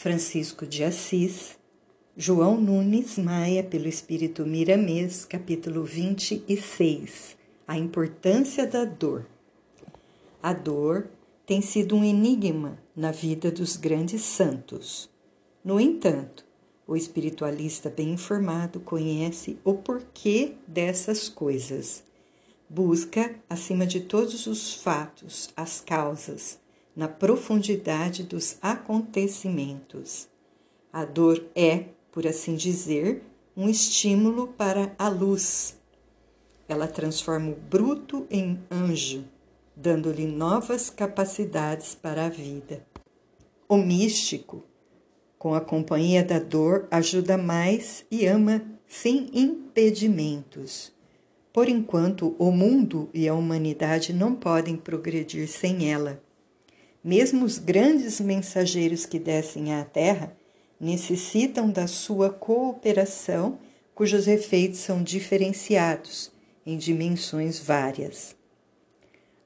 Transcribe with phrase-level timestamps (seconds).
[0.00, 1.58] Francisco de Assis,
[2.16, 7.36] João Nunes Maia, pelo Espírito Miramês, capítulo 26
[7.68, 9.26] A importância da dor.
[10.42, 11.10] A dor
[11.44, 15.10] tem sido um enigma na vida dos grandes santos.
[15.62, 16.46] No entanto,
[16.86, 22.02] o espiritualista bem informado conhece o porquê dessas coisas.
[22.70, 26.58] Busca, acima de todos os fatos, as causas,
[26.94, 30.28] na profundidade dos acontecimentos.
[30.92, 33.22] A dor é, por assim dizer,
[33.56, 35.78] um estímulo para a luz.
[36.68, 39.24] Ela transforma o bruto em anjo,
[39.74, 42.84] dando-lhe novas capacidades para a vida.
[43.68, 44.64] O místico,
[45.38, 50.92] com a companhia da dor, ajuda mais e ama sem impedimentos.
[51.52, 56.22] Por enquanto, o mundo e a humanidade não podem progredir sem ela.
[57.02, 60.36] Mesmo os grandes mensageiros que descem à Terra
[60.78, 63.58] necessitam da sua cooperação,
[63.94, 66.30] cujos efeitos são diferenciados
[66.64, 68.36] em dimensões várias.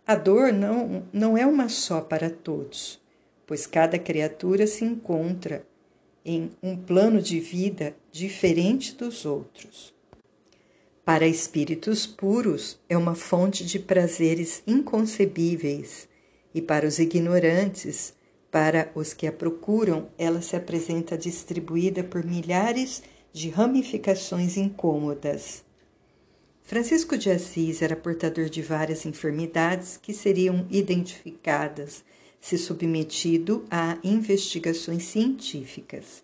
[0.06, 3.00] A dor não, não é uma só para todos,
[3.46, 5.64] pois cada criatura se encontra
[6.24, 9.94] em um plano de vida diferente dos outros.
[11.04, 16.08] Para espíritos puros, é uma fonte de prazeres inconcebíveis,
[16.54, 18.14] e para os ignorantes,
[18.50, 23.02] para os que a procuram, ela se apresenta distribuída por milhares
[23.32, 25.64] de ramificações incômodas.
[26.62, 32.04] Francisco de Assis era portador de várias enfermidades que seriam identificadas
[32.40, 36.22] se submetido a investigações científicas.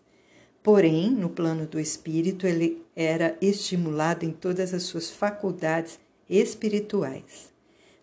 [0.63, 7.51] Porém, no plano do espírito, ele era estimulado em todas as suas faculdades espirituais.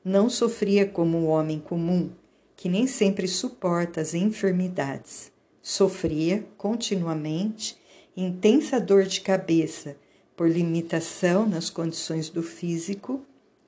[0.09, 2.09] Não sofria como o homem comum,
[2.55, 5.33] que nem sempre suporta as enfermidades.
[5.61, 7.77] Sofria continuamente
[8.16, 9.97] intensa dor de cabeça
[10.33, 13.21] por limitação nas condições do físico,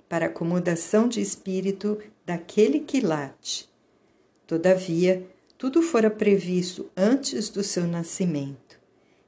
[0.08, 3.70] para acomodação de espírito daquele que late.
[4.48, 5.28] Todavia,
[5.58, 8.80] tudo fora previsto antes do seu nascimento.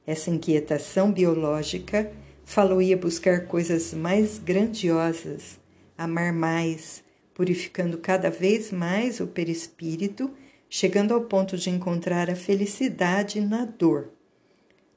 [0.06, 2.10] Essa inquietação biológica
[2.42, 5.60] falou-ia buscar coisas mais grandiosas,
[5.96, 7.02] amar mais,
[7.34, 10.30] purificando cada vez mais o perispírito,
[10.68, 14.08] chegando ao ponto de encontrar a felicidade na dor.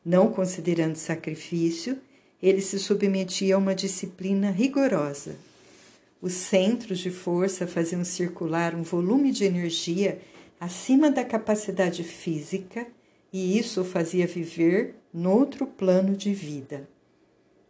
[0.05, 1.99] Não considerando sacrifício,
[2.41, 5.35] ele se submetia a uma disciplina rigorosa.
[6.21, 10.19] Os centros de força faziam circular um volume de energia
[10.59, 12.87] acima da capacidade física
[13.31, 16.87] e isso o fazia viver noutro plano de vida.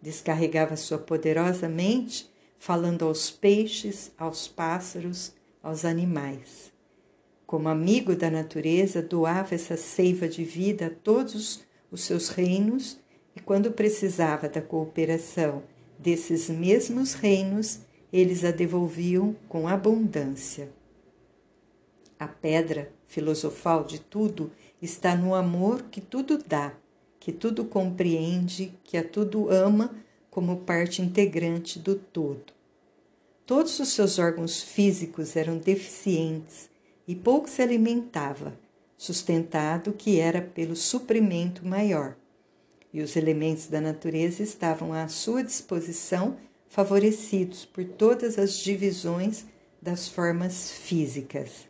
[0.02, 2.30] Descarregava sua poderosa mente
[2.66, 6.74] falando aos peixes, aos pássaros, aos animais.
[7.46, 12.98] Como amigo da natureza, doava essa seiva de vida a todos os seus reinos
[13.36, 15.62] e, quando precisava da cooperação
[16.00, 17.82] desses mesmos reinos,
[18.12, 20.72] eles a devolviam com abundância.
[22.18, 24.52] A pedra filosofal de tudo
[24.82, 26.74] está no amor que tudo dá,
[27.20, 29.94] que tudo compreende, que a tudo ama
[30.32, 32.55] como parte integrante do todo.
[33.46, 36.68] Todos os seus órgãos físicos eram deficientes
[37.08, 38.58] e pouco se alimentava,
[38.98, 42.16] sustentado que era pelo suprimento maior.
[42.92, 49.46] E os elementos da natureza estavam à sua disposição, favorecidos por todas as divisões
[49.80, 51.68] das formas físicas.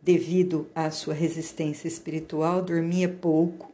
[0.00, 3.72] Devido à sua resistência espiritual, dormia pouco.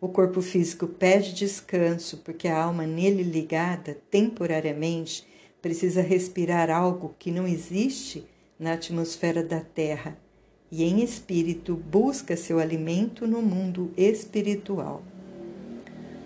[0.00, 5.28] O corpo físico pede descanso porque a alma nele ligada temporariamente
[5.60, 8.24] precisa respirar algo que não existe
[8.58, 10.16] na atmosfera da Terra
[10.70, 15.02] e, em espírito, busca seu alimento no mundo espiritual.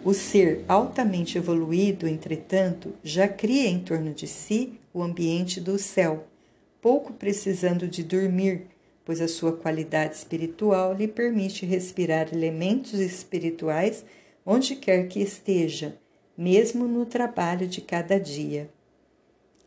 [0.05, 6.27] O ser altamente evoluído, entretanto, já cria em torno de si o ambiente do céu,
[6.81, 8.66] pouco precisando de dormir,
[9.05, 14.04] pois a sua qualidade espiritual lhe permite respirar elementos espirituais
[14.45, 15.97] onde quer que esteja,
[16.37, 18.69] mesmo no trabalho de cada dia.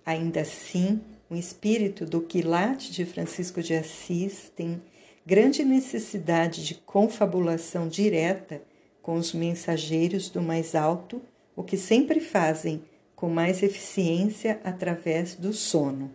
[0.07, 4.81] Ainda assim, o espírito do quilate de Francisco de Assis tem
[5.25, 8.62] grande necessidade de confabulação direta
[9.01, 11.21] com os mensageiros do mais alto,
[11.57, 12.81] o que sempre fazem
[13.18, 16.10] com mais eficiência através do sono.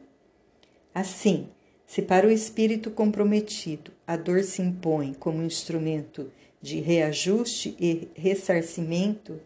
[0.94, 1.48] Assim,
[1.86, 9.38] se para o espírito comprometido a dor se impõe como instrumento de reajuste e ressarcimento,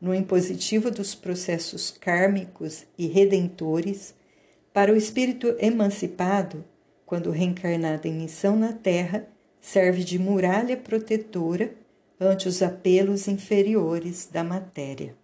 [0.00, 4.14] no impositivo dos processos kármicos e redentores,
[4.72, 6.64] para o espírito emancipado,
[7.04, 9.26] quando reencarnado em missão na Terra,
[9.60, 11.72] serve de muralha protetora
[12.20, 15.16] ante os apelos inferiores da matéria.